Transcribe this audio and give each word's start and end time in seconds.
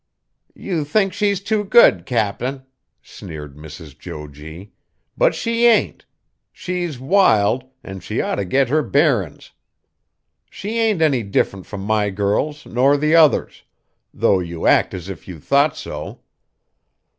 "You 0.55 0.83
think 0.83 1.13
she's 1.13 1.41
too 1.41 1.63
good, 1.63 2.07
Cap'n," 2.07 2.65
sneered 3.03 3.55
Mrs. 3.55 3.95
Jo 3.95 4.27
G., 4.27 4.71
"but 5.15 5.35
she 5.35 5.67
ain't. 5.67 6.07
She's 6.51 6.99
wild, 6.99 7.65
an' 7.83 7.99
she 7.99 8.19
ought 8.19 8.37
t' 8.37 8.45
get 8.45 8.67
her 8.69 8.81
bearin's. 8.81 9.51
She 10.49 10.79
ain't 10.79 11.03
any 11.03 11.21
different 11.21 11.67
from 11.67 11.81
my 11.81 12.09
girls 12.09 12.65
nor 12.65 12.97
the 12.97 13.13
others, 13.13 13.61
though 14.11 14.39
you 14.39 14.65
act 14.65 14.95
as 14.95 15.07
if 15.07 15.27
you 15.27 15.39
thought 15.39 15.77
so. 15.77 16.21